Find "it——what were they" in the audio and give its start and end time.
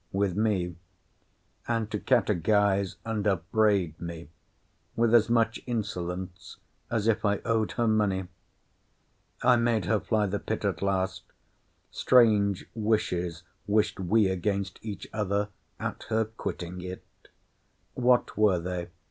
16.81-18.87